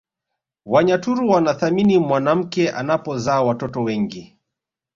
[0.65, 4.35] Wanyaturu wanathamini mwanamke anapozaa watoto wengi